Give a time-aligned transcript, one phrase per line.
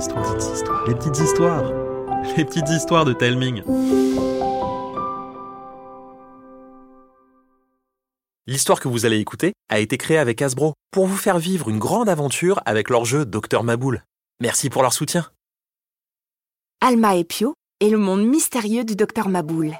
[0.00, 0.34] histoires,
[0.86, 1.72] les petites histoires,
[2.36, 3.62] les petites histoires de Telming.
[8.46, 11.78] L'histoire que vous allez écouter a été créée avec Hasbro pour vous faire vivre une
[11.78, 14.02] grande aventure avec leur jeu Docteur Maboul.
[14.40, 15.26] Merci pour leur soutien.
[16.80, 19.76] Alma et Pio et le monde mystérieux du docteur Maboul.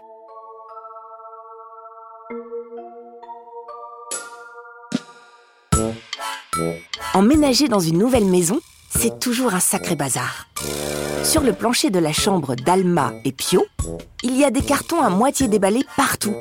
[7.14, 8.60] Emménager dans une nouvelle maison,
[8.90, 10.46] c'est toujours un sacré bazar.
[11.24, 13.64] Sur le plancher de la chambre d'Alma et Pio,
[14.22, 16.34] il y a des cartons à moitié déballés partout.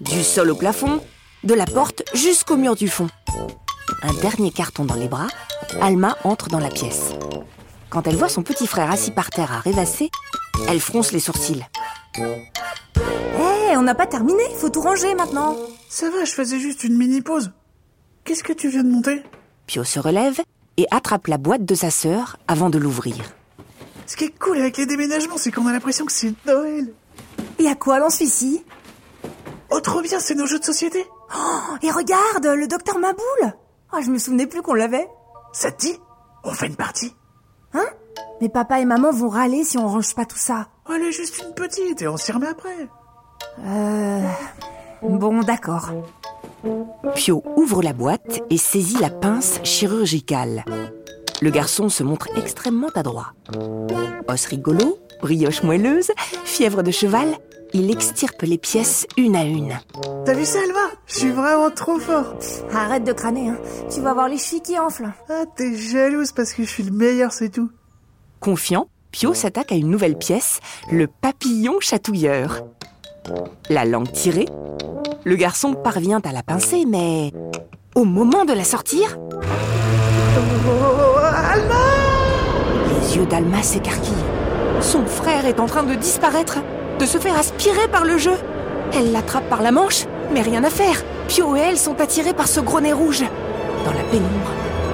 [0.00, 1.00] Du sol au plafond,
[1.44, 3.08] de la porte jusqu'au mur du fond.
[4.02, 5.28] Un dernier carton dans les bras,
[5.80, 7.12] Alma entre dans la pièce.
[7.90, 10.10] Quand elle voit son petit frère assis par terre à rêvasser,
[10.68, 11.64] elle fronce les sourcils.
[12.16, 15.56] Hé, on n'a pas terminé, faut tout ranger maintenant.
[15.88, 17.52] Ça va, je faisais juste une mini pause.
[18.24, 19.22] Qu'est-ce que tu viens de monter?
[19.66, 20.40] Pio se relève
[20.76, 23.16] et attrape la boîte de sa sœur avant de l'ouvrir.
[24.06, 26.92] Ce qui est cool avec les déménagements, c'est qu'on a l'impression que c'est Noël.
[27.58, 28.64] Et à quoi dans celui-ci
[29.70, 31.04] Oh, trop bien, c'est nos jeux de société.
[31.34, 33.54] Oh, et regarde, le docteur Maboul
[33.92, 35.08] Oh, je me souvenais plus qu'on l'avait.
[35.52, 35.98] Ça te dit?
[36.44, 37.14] On fait une partie
[37.72, 37.86] Hein?
[38.40, 40.68] Mais papa et maman vont râler si on range pas tout ça.
[40.88, 42.88] Oh, Elle est juste une petite et on s'y remet après.
[43.60, 44.28] Euh...
[45.02, 45.90] Bon, d'accord.
[47.14, 50.64] Pio ouvre la boîte et saisit la pince chirurgicale.
[51.42, 53.34] Le garçon se montre extrêmement adroit.
[54.28, 56.10] Os rigolo, brioche moelleuse,
[56.44, 57.28] fièvre de cheval,
[57.72, 59.78] il extirpe les pièces une à une.
[60.24, 62.36] T'as vu ça, Alma Je suis vraiment trop fort.
[62.72, 63.58] Arrête de crâner, hein.
[63.92, 65.12] Tu vas avoir les chevilles qui enflent.
[65.28, 67.70] Ah, t'es jalouse parce que je suis le meilleur, c'est tout.
[68.40, 72.64] Confiant, Pio s'attaque à une nouvelle pièce, le papillon chatouilleur.
[73.70, 74.46] La langue tirée,
[75.24, 77.32] le garçon parvient à la pincer, mais
[77.94, 79.18] au moment de la sortir,
[80.66, 81.18] Oh,
[81.52, 81.74] Alma
[83.00, 84.12] les yeux d'Alma s'écarquillent.
[84.80, 86.58] Son frère est en train de disparaître,
[86.98, 88.34] de se faire aspirer par le jeu.
[88.94, 91.02] Elle l'attrape par la manche, mais rien à faire.
[91.28, 93.24] Pio et elle sont attirés par ce gros nez rouge.
[93.84, 94.50] Dans la pénombre,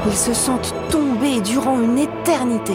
[0.07, 2.75] ils se sentent tomber durant une éternité.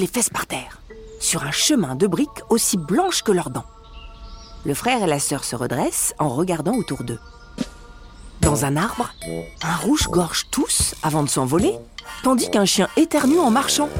[0.00, 0.80] Les fesses par terre,
[1.20, 3.66] sur un chemin de briques aussi blanches que leurs dents.
[4.64, 7.20] Le frère et la sœur se redressent en regardant autour d'eux.
[8.40, 9.12] Dans un arbre,
[9.62, 11.74] un rouge gorge tous avant de s'envoler,
[12.22, 13.90] tandis qu'un chien éternue en marchant.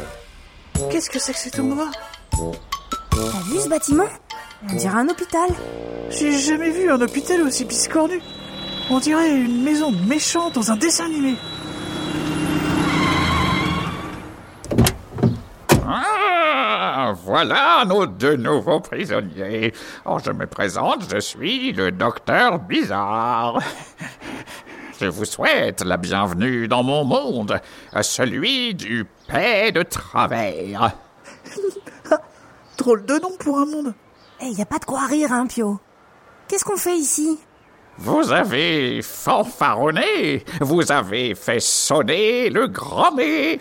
[0.91, 1.91] Qu'est-ce que c'est que cet endroit?
[2.31, 4.09] T'as vu ce bâtiment?
[4.71, 5.50] On dirait un hôpital.
[6.09, 8.22] J'ai jamais vu un hôpital aussi biscornu.
[8.88, 11.37] On dirait une maison méchante dans un dessin animé.
[15.93, 19.72] Ah, voilà nos deux nouveaux prisonniers.
[20.04, 23.62] Oh, je me présente, je suis le docteur Bizarre.
[25.00, 27.60] Je vous souhaite la bienvenue dans mon monde,
[28.02, 30.90] celui du paix de travers.
[32.76, 33.94] Drôle de nom pour un monde.
[34.40, 35.78] Eh, y a pas de quoi rire, hein, Pio.
[36.48, 37.38] Qu'est-ce qu'on fait ici?
[37.96, 43.60] Vous avez fanfaronné, vous avez fait sonner le grand nez.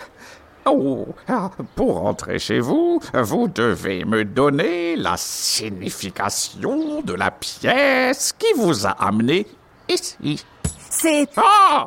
[0.71, 8.33] Oh, ah, pour rentrer chez vous, vous devez me donner la signification de la pièce
[8.37, 9.47] qui vous a amené
[9.87, 10.45] ici.
[10.91, 11.27] C'est...
[11.37, 11.85] Ah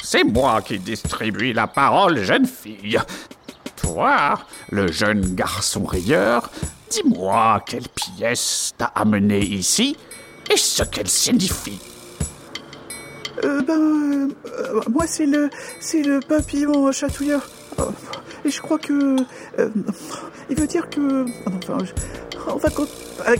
[0.00, 3.00] C'est moi qui distribue la parole, jeune fille.
[3.76, 4.38] Toi,
[4.70, 6.50] le jeune garçon rieur,
[6.88, 9.96] dis-moi quelle pièce t'a amené ici
[10.48, 11.80] et ce qu'elle signifie.
[13.44, 17.42] Euh, ben, euh, moi c'est le, c'est le papillon chatouilleur.
[17.78, 17.84] Oh,
[18.44, 19.16] Et je crois que,
[19.58, 19.68] euh,
[20.48, 21.26] il veut dire que, non,
[21.62, 22.86] enfin, je- enfin quand,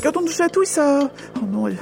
[0.02, 1.76] quand on nous chatouille, ça, oh non, il-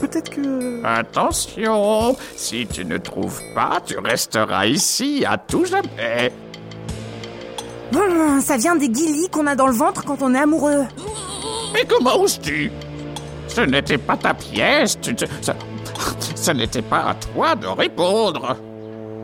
[0.00, 6.32] peut-être que, Attention, si tu ne trouves pas, tu resteras ici à tout jamais.
[8.40, 10.84] Ça vient des guilis qu'on a dans le ventre quand on est amoureux.
[11.72, 12.70] Mais comment oses-tu?
[13.48, 15.52] Ce n'était pas ta pièce, tu, tu- ce,
[16.34, 18.56] ce n'était pas à toi de répondre.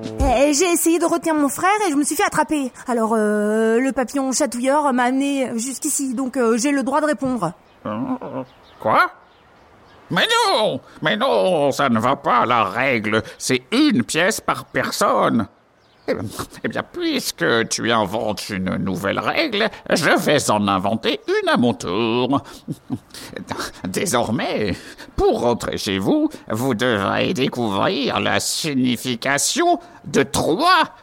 [0.04, 2.72] Eh, j'ai essayé de retenir mon frère et je me suis fait attraper.
[2.88, 7.52] Alors, euh, le papillon chatouilleur m'a amené jusqu'ici, donc euh, j'ai le droit de répondre.
[8.80, 9.10] Quoi?
[10.10, 13.22] Mais non Mais non, ça ne va pas, la règle.
[13.38, 15.48] C'est une pièce par personne.
[16.08, 21.74] Eh bien, puisque tu inventes une nouvelle règle, je vais en inventer une à mon
[21.74, 22.42] tour.
[23.86, 24.76] Désormais,
[25.14, 30.96] pour rentrer chez vous, vous devrez découvrir la signification de trois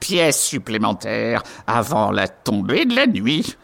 [0.00, 3.56] pièces supplémentaires avant la tombée de la nuit.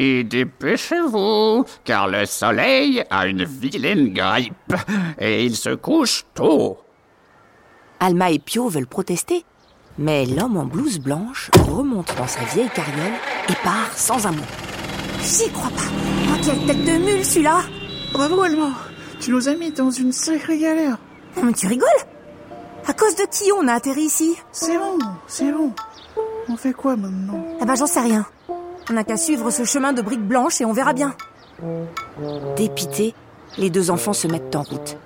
[0.00, 4.74] Et dépêchez-vous, car le soleil a une vilaine grippe,
[5.18, 6.78] et il se couche tôt.
[8.00, 9.44] Alma et Pio veulent protester,
[9.98, 13.14] mais l'homme en blouse blanche remonte dans sa vieille carriole
[13.48, 14.42] et part sans un mot.
[15.20, 15.82] J'y crois pas.
[16.30, 17.60] Oh, quelle tête de mule celui-là
[18.12, 18.70] Bravo, Alma.
[19.20, 20.98] Tu nous as mis dans une sacrée galère.
[21.36, 21.88] Non mais tu rigoles?
[22.86, 24.36] À cause de qui on a atterri ici?
[24.52, 25.72] C'est bon, c'est bon.
[26.48, 27.44] On fait quoi maintenant?
[27.60, 28.24] Eh ben j'en sais rien.
[28.88, 31.14] On n'a qu'à suivre ce chemin de briques blanches et on verra bien.
[32.56, 33.14] Dépités,
[33.58, 34.96] les deux enfants se mettent en route.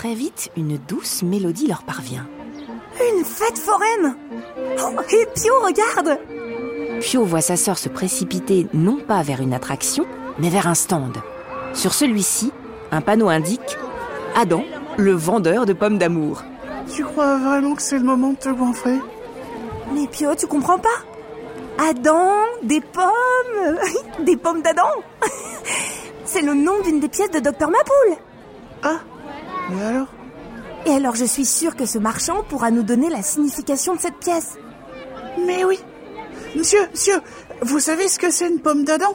[0.00, 2.26] Très vite, une douce mélodie leur parvient.
[3.14, 4.16] Une fête foraine!
[4.82, 6.18] Oh, et Pio, regarde!
[7.02, 10.06] Pio voit sa sœur se précipiter non pas vers une attraction,
[10.38, 11.18] mais vers un stand.
[11.74, 12.50] Sur celui-ci,
[12.90, 13.76] un panneau indique
[14.34, 14.64] Adam,
[14.96, 16.44] le vendeur de pommes d'amour.
[16.90, 18.96] Tu crois vraiment que c'est le moment de te goinfrer?
[19.92, 20.88] Mais Pio, tu comprends pas?
[21.90, 23.78] Adam, des pommes!
[24.24, 24.88] Des pommes d'Adam!
[26.24, 28.16] C'est le nom d'une des pièces de Docteur Mapoule!
[28.82, 29.00] Ah
[29.72, 30.08] Et alors?
[30.86, 34.18] Et alors je suis sûre que ce marchand pourra nous donner la signification de cette
[34.18, 34.58] pièce.
[35.46, 35.78] Mais oui
[36.56, 37.20] Monsieur, monsieur,
[37.62, 39.14] vous savez ce que c'est une pomme d'Adam?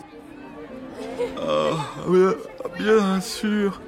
[2.07, 2.33] Bien,
[2.77, 3.81] bien sûr.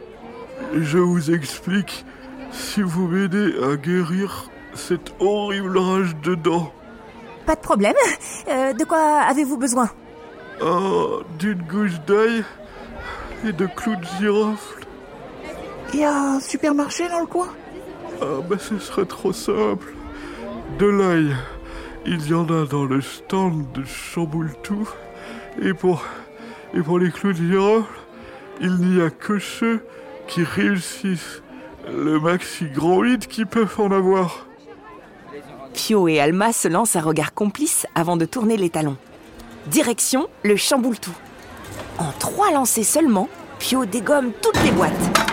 [0.74, 2.06] Je vous explique
[2.52, 6.72] si vous m'aidez à guérir cette horrible rage de dents.
[7.46, 7.96] Pas de problème.
[8.50, 9.90] Euh, de quoi avez-vous besoin?
[10.62, 12.44] Ah, d'une gousse d'ail
[13.46, 14.87] et de clous de girofle.
[15.94, 17.48] Il y a un supermarché dans le coin?
[18.22, 19.94] Ah, bah ce serait trop simple.
[20.80, 21.36] De l'ail,
[22.06, 24.88] il y en a dans le stand de Chamboultou.
[25.62, 26.04] Et pour,
[26.74, 27.34] et pour les clous
[28.60, 29.82] il n'y a que ceux
[30.28, 31.42] qui réussissent
[31.88, 34.46] le maxi grand 8 qui peuvent en avoir.
[35.74, 38.98] Pio et Alma se lancent un regard complice avant de tourner les talons.
[39.68, 41.16] Direction le chamboule-tout.
[41.98, 43.30] En trois lancers seulement,
[43.60, 45.27] Pio dégomme toutes les boîtes.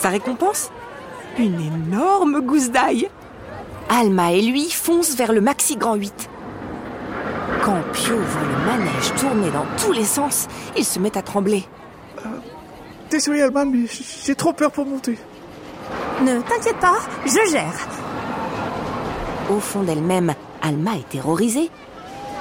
[0.00, 0.70] Sa récompense
[1.38, 3.08] Une énorme gousse d'ail.
[3.88, 6.30] Alma et lui foncent vers le maxi grand 8.
[7.64, 10.46] Quand Pio voit le manège tourner dans tous les sens,
[10.76, 11.64] il se met à trembler.
[13.10, 13.86] Désolé, Alma, mais
[14.24, 15.18] j'ai trop peur pour monter.
[16.22, 17.88] Ne t'inquiète pas, je gère.
[19.50, 21.70] Au fond d'elle-même, Alma est terrorisée,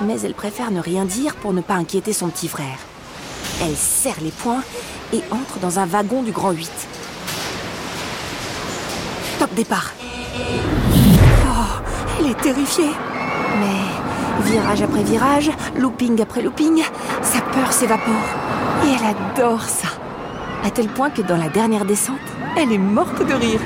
[0.01, 2.77] mais elle préfère ne rien dire pour ne pas inquiéter son petit frère.
[3.63, 4.63] Elle serre les poings
[5.13, 6.69] et entre dans un wagon du Grand 8.
[9.55, 9.93] Départ.
[11.47, 11.81] Oh,
[12.19, 12.91] elle est terrifiée.
[13.59, 16.83] Mais virage après virage, looping après looping,
[17.21, 18.13] sa peur s'évapore.
[18.85, 19.87] Et elle adore ça.
[20.63, 22.17] À tel point que dans la dernière descente,
[22.57, 23.61] elle est morte de rire.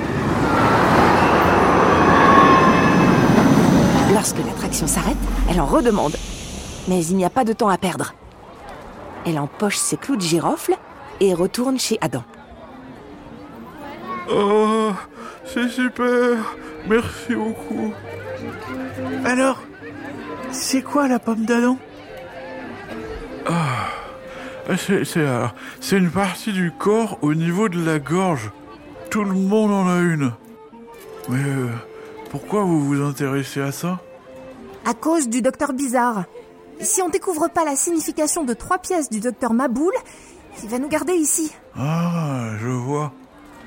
[4.13, 5.17] Lorsque l'attraction s'arrête,
[5.49, 6.15] elle en redemande.
[6.87, 8.13] Mais il n'y a pas de temps à perdre.
[9.25, 10.75] Elle empoche ses clous de girofle
[11.19, 12.23] et retourne chez Adam.
[14.31, 14.91] Oh,
[15.45, 16.55] c'est super.
[16.87, 17.93] Merci beaucoup.
[19.25, 19.61] Alors,
[20.51, 21.77] c'est quoi la pomme d'Adam?
[24.77, 25.47] C'est, c'est, euh,
[25.81, 28.51] c'est une partie du corps au niveau de la gorge.
[29.09, 30.31] Tout le monde en a une.
[31.27, 31.67] Mais euh,
[32.29, 33.99] pourquoi vous vous intéressez à ça?
[34.85, 36.23] À cause du docteur Bizarre.
[36.79, 39.93] Si on découvre pas la signification de trois pièces du docteur Maboul,
[40.63, 41.51] il va nous garder ici.
[41.77, 43.11] Ah, je vois.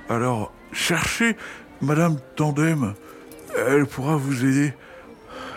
[0.08, 1.36] Alors, cherchez
[1.84, 2.94] Madame Tandem.
[3.68, 4.74] Elle pourra vous aider.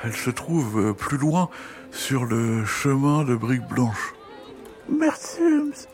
[0.04, 1.50] Elle se trouve euh, plus loin
[1.92, 4.14] sur le chemin de briques blanches.
[4.90, 5.40] Merci,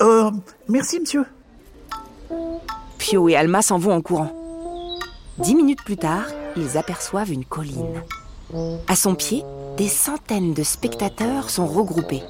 [0.01, 0.31] euh,
[0.67, 1.25] merci, monsieur.
[2.97, 4.31] Pio et Alma s'en vont en courant.
[5.39, 6.25] Dix minutes plus tard,
[6.55, 8.03] ils aperçoivent une colline.
[8.87, 9.43] À son pied,
[9.77, 12.23] des centaines de spectateurs sont regroupés.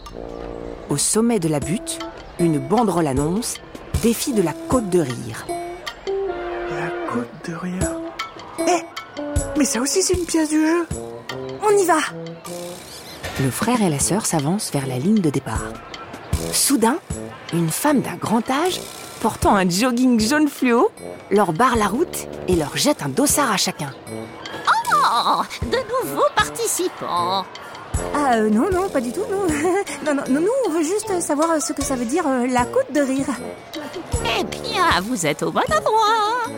[0.90, 2.00] Au sommet de la butte,
[2.40, 3.60] une banderole annonce
[4.02, 5.48] Défi de la côte de rire.
[6.08, 7.93] La côte de rire.
[8.68, 10.88] Eh Mais ça aussi, c'est une pièce du jeu.
[11.62, 12.00] On y va
[13.40, 15.64] Le frère et la sœur s'avancent vers la ligne de départ.
[16.52, 16.98] Soudain,
[17.54, 18.80] une femme d'un grand âge,
[19.22, 20.92] portant un jogging jaune fluo,
[21.32, 23.92] leur barre la route et leur jette un dossard à chacun.
[25.16, 27.46] Oh, de nouveaux participants.
[28.16, 29.46] Ah euh, non, non, pas du tout, non.
[30.06, 32.66] non, non, non, nous, on veut juste savoir ce que ça veut dire euh, la
[32.66, 33.28] côte de rire.
[34.40, 36.52] Eh bien, vous êtes au bon endroit.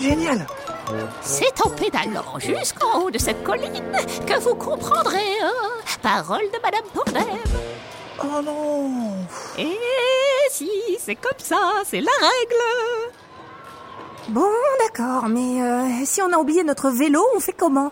[0.00, 0.46] Génial.
[1.22, 3.92] C'est en pédalant jusqu'en haut de cette colline
[4.26, 5.18] que vous comprendrez.
[5.42, 7.38] euh, parole de Madame Tandem.
[8.22, 9.12] Oh non.
[9.58, 9.76] Et
[10.50, 13.12] si, c'est comme ça, c'est la règle.
[14.28, 14.46] Bon,
[14.86, 17.90] d'accord, mais euh, si on a oublié notre vélo, on fait comment?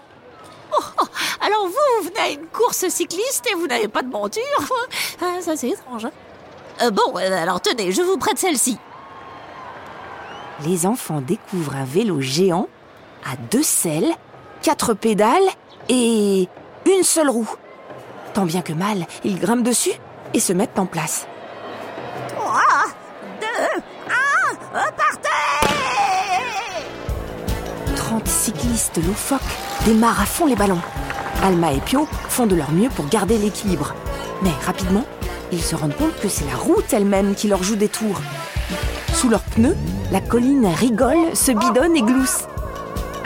[0.72, 1.04] Oh,
[1.40, 4.42] Alors vous, vous venez à une course cycliste et vous n'avez pas de monture
[5.22, 6.04] Ah, Ça, c'est étrange.
[6.04, 6.10] hein.
[6.82, 8.78] Euh, bon, euh, alors tenez, je vous prête celle-ci.
[10.66, 12.68] Les enfants découvrent un vélo géant
[13.24, 14.12] à deux selles,
[14.62, 15.48] quatre pédales
[15.88, 16.48] et
[16.86, 17.48] une seule roue.
[18.34, 19.92] Tant bien que mal, ils grimpent dessus
[20.34, 21.26] et se mettent en place.
[22.28, 22.84] Trois,
[23.40, 25.28] deux, un, repartez
[27.96, 29.40] 30 cyclistes loufoques
[29.84, 30.80] démarrent à fond les ballons.
[31.42, 33.94] Alma et Pio font de leur mieux pour garder l'équilibre.
[34.42, 35.04] Mais rapidement,
[35.52, 38.20] ils se rendent compte que c'est la route elle-même qui leur joue des tours.
[39.14, 39.76] Sous leurs pneus,
[40.10, 42.44] la colline rigole, se bidonne et glousse.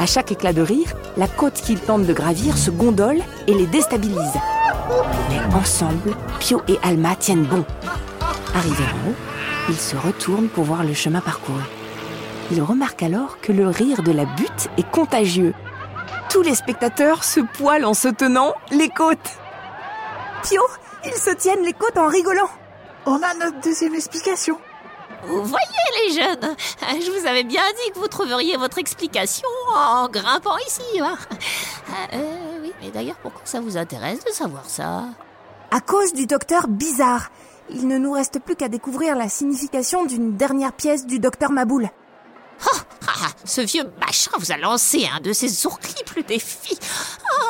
[0.02, 3.66] À chaque éclat de rire, la côte qu'ils tentent de gravir se gondole et les
[3.66, 4.32] déstabilise.
[5.30, 7.64] Mais ensemble, Pio et Alma tiennent bon.
[8.52, 9.14] Arrivés en haut,
[9.68, 11.62] ils se retournent pour voir le chemin parcouru.
[12.50, 15.54] Ils remarquent alors que le rire de la butte est contagieux.
[16.30, 19.38] Tous les spectateurs se poilent en se tenant les côtes.
[20.42, 20.62] Pio,
[21.04, 22.50] ils se tiennent les côtes en rigolant.
[23.06, 24.58] On a notre deuxième explication.
[25.24, 25.66] Vous voyez
[26.06, 26.56] les jeunes,
[27.00, 30.82] je vous avais bien dit que vous trouveriez votre explication en grimpant ici.
[31.00, 31.16] hein.
[32.12, 35.04] Euh, oui, mais d'ailleurs, pourquoi ça vous intéresse de savoir ça?
[35.70, 37.30] À cause du docteur bizarre.
[37.70, 41.88] Il ne nous reste plus qu'à découvrir la signification d'une dernière pièce du docteur Maboul.
[42.64, 46.78] Ah, ah, ce vieux machin vous a lancé un de ces horribles défis.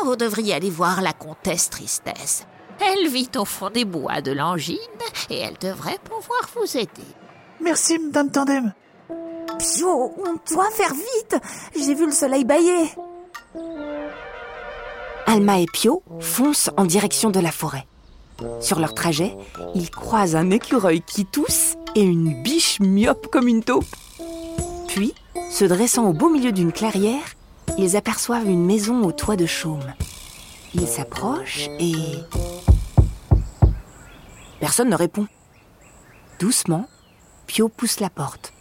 [0.00, 2.46] Oh, vous devriez aller voir la comtesse Tristesse.
[2.80, 4.78] Elle vit au fond des bois de l'angine
[5.30, 6.90] et elle devrait pouvoir vous aider.
[7.62, 8.72] Merci, Madame Tandem.
[9.58, 11.36] Pio, on doit faire vite.
[11.76, 12.90] J'ai vu le soleil bailler.
[15.26, 17.86] Alma et Pio foncent en direction de la forêt.
[18.60, 19.36] Sur leur trajet,
[19.74, 23.84] ils croisent un écureuil qui tousse et une biche myope comme une taupe.
[24.88, 25.14] Puis,
[25.50, 27.36] se dressant au beau milieu d'une clairière,
[27.78, 29.94] ils aperçoivent une maison au toit de chaume.
[30.74, 31.94] Ils s'approchent et...
[34.58, 35.26] Personne ne répond.
[36.40, 36.86] Doucement,
[37.46, 38.52] Pio pousse la porte.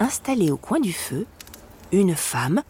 [0.00, 1.26] Installée au coin du feu,
[1.92, 2.62] une femme,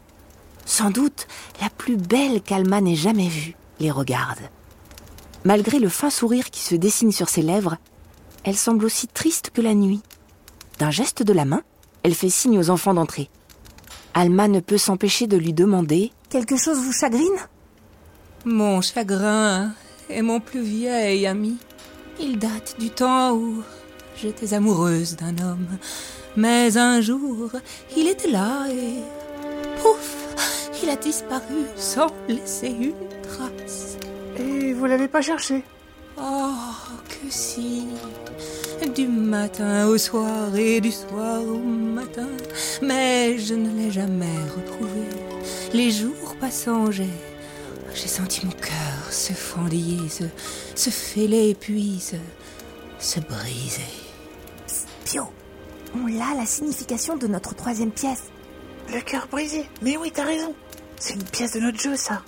[0.66, 1.26] sans doute
[1.60, 4.40] la plus belle qu'Alma n'ait jamais vue, les regarde.
[5.44, 7.78] Malgré le fin sourire qui se dessine sur ses lèvres,
[8.44, 10.02] elle semble aussi triste que la nuit.
[10.78, 11.62] D'un geste de la main,
[12.02, 13.28] elle fait signe aux enfants d'entrer.
[14.14, 17.36] Alma ne peut s'empêcher de lui demander Quelque chose vous chagrine?
[18.44, 19.72] Mon chagrin
[20.08, 21.58] est mon plus vieil ami.
[22.20, 23.62] Il date du temps où
[24.16, 25.78] j'étais amoureuse d'un homme.
[26.36, 27.50] Mais un jour,
[27.96, 28.98] il était là et...
[29.80, 30.34] Pouf
[30.82, 33.98] Il a disparu sans laisser une trace.
[34.38, 35.62] Et vous l'avez pas cherché?
[36.18, 36.52] Oh,
[37.08, 37.86] que si
[38.94, 42.28] Du matin au soir et du soir au matin.
[42.82, 45.06] Mais je ne l'ai jamais retrouvé.
[45.72, 47.10] Les jours passant, j'ai...
[47.94, 50.24] J'ai senti mon cœur se fendiller, se,
[50.78, 52.16] se fêler, puis se,
[52.98, 53.82] se briser.
[55.04, 55.24] Pio,
[55.94, 58.24] on a la signification de notre troisième pièce.
[58.92, 59.68] Le cœur brisé.
[59.82, 60.54] Mais oui, t'as raison.
[60.98, 62.22] C'est une pièce de notre jeu, ça.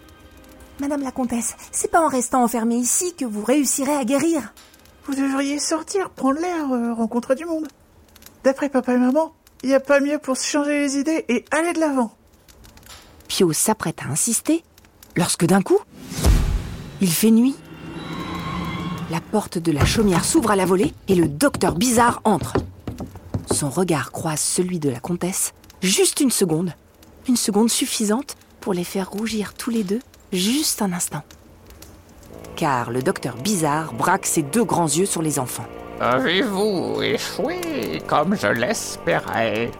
[0.81, 4.53] Madame la comtesse, c'est pas en restant enfermé ici que vous réussirez à guérir.
[5.07, 7.69] Vous devriez sortir, prendre l'air, euh, rencontrer du monde.
[8.43, 9.33] D'après papa et maman,
[9.63, 12.15] il n'y a pas mieux pour se changer les idées et aller de l'avant.
[13.29, 14.65] Pio s'apprête à insister
[15.17, 15.79] lorsque d'un coup,
[17.01, 17.55] il fait nuit.
[19.15, 22.55] La porte de la chaumière s'ouvre à la volée et le docteur bizarre entre.
[23.49, 26.73] Son regard croise celui de la comtesse juste une seconde.
[27.29, 30.01] Une seconde suffisante pour les faire rougir tous les deux
[30.33, 31.23] juste un instant.
[32.57, 35.69] Car le docteur bizarre braque ses deux grands yeux sur les enfants.
[36.01, 39.71] Avez-vous échoué comme je l'espérais?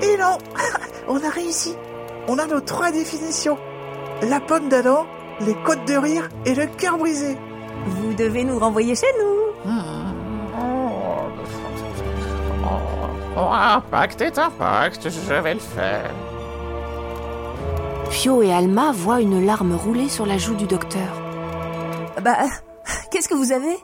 [0.00, 0.38] Et non
[1.06, 1.74] On a réussi
[2.28, 3.58] On a nos trois définitions.
[4.22, 5.04] La pomme d'Adam,
[5.42, 7.36] les côtes de rire et le cœur brisé.
[8.16, 9.70] Vous devez nous renvoyer chez nous.
[12.64, 12.80] Oh,
[13.36, 16.10] oh, un pacte est un pacte, je vais le faire.
[18.10, 21.12] Pio et Alma voient une larme rouler sur la joue du docteur.
[22.22, 22.46] Bah,
[23.10, 23.76] qu'est-ce que vous avez?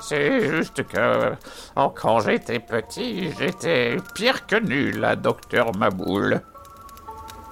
[0.00, 1.32] C'est juste que
[1.76, 6.40] oh, quand j'étais petit, j'étais pire que nul à Docteur Maboul.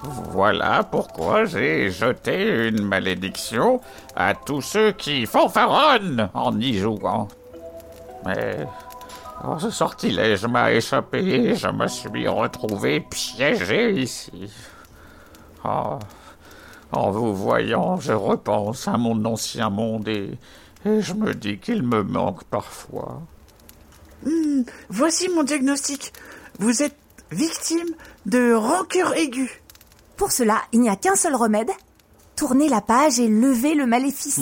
[0.01, 3.81] Voilà pourquoi j'ai jeté une malédiction
[4.15, 7.27] à tous ceux qui fanfaronnent en y jouant.
[8.25, 8.65] Mais
[9.59, 14.51] ce sortilège m'a échappé et je me suis retrouvé piégé ici.
[15.65, 15.99] Oh,
[16.91, 20.31] en vous voyant, je repense à mon ancien monde et,
[20.85, 23.21] et je me dis qu'il me manque parfois.
[24.25, 26.13] Hmm, voici mon diagnostic.
[26.57, 26.97] Vous êtes
[27.31, 27.89] victime
[28.25, 29.61] de rancœur aiguë.
[30.19, 31.71] Pour cela, il n'y a qu'un seul remède.
[32.35, 34.41] Tournez la page et levez le maléfice.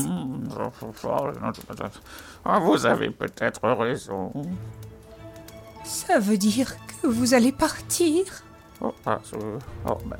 [2.43, 4.31] Ah, Vous avez peut-être raison.
[5.83, 8.25] Ça veut dire que vous allez partir
[8.81, 10.17] Oh, oh, ben,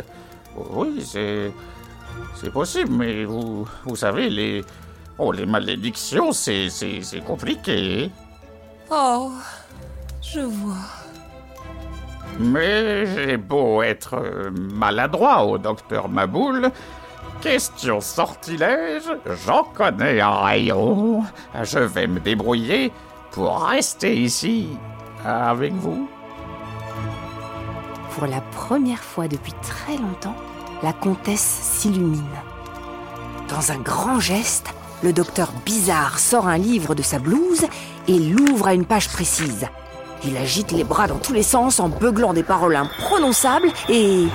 [0.74, 1.52] oui, c'est.
[2.36, 3.68] C'est possible, mais vous.
[3.86, 4.64] Vous savez, les.
[5.18, 6.70] Oh, les malédictions, c'est
[7.26, 8.12] compliqué.
[8.92, 9.32] Oh,
[10.22, 10.76] je vois.
[12.40, 16.72] Mais j'ai beau être euh, maladroit au docteur Maboul.
[17.42, 19.10] Question sortilège,
[19.46, 21.24] j'en connais un rayon.
[21.64, 22.92] Je vais me débrouiller
[23.32, 24.70] pour rester ici
[25.26, 26.10] avec vous.
[28.12, 30.36] Pour la première fois depuis très longtemps,
[30.82, 32.24] la comtesse s'illumine.
[33.50, 37.66] Dans un grand geste, le docteur Bizarre sort un livre de sa blouse
[38.08, 39.68] et l'ouvre à une page précise.
[40.26, 44.26] Il agite les bras dans tous les sens en beuglant des paroles imprononçables et...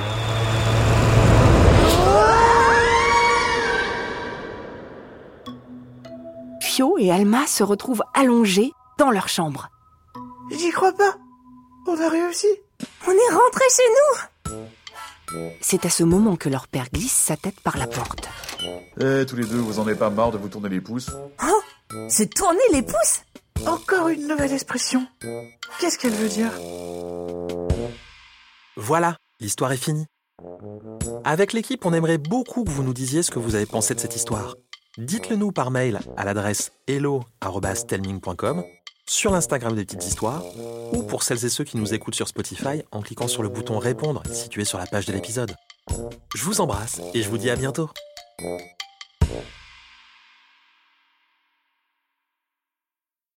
[6.60, 9.68] Fio et Alma se retrouvent allongés dans leur chambre.
[10.50, 11.16] J'y crois pas.
[11.86, 12.46] On a réussi.
[13.06, 17.60] On est rentré chez nous C'est à ce moment que leur père glisse sa tête
[17.60, 18.28] par la porte.
[19.00, 21.10] Eh, tous les deux, vous en avez pas marre de vous tourner les pouces?
[21.42, 21.60] Oh
[22.08, 23.22] Se tourner les pouces?
[23.66, 25.06] Encore une nouvelle expression.
[25.80, 26.50] Qu'est-ce qu'elle veut dire
[28.76, 30.06] Voilà, l'histoire est finie.
[31.24, 34.00] Avec l'équipe, on aimerait beaucoup que vous nous disiez ce que vous avez pensé de
[34.00, 34.56] cette histoire.
[34.98, 38.64] Dites-le nous par mail à l'adresse hello@telming.com,
[39.06, 40.44] sur l'Instagram des petites histoires,
[40.92, 43.78] ou pour celles et ceux qui nous écoutent sur Spotify en cliquant sur le bouton
[43.78, 45.54] répondre situé sur la page de l'épisode.
[46.34, 47.90] Je vous embrasse et je vous dis à bientôt.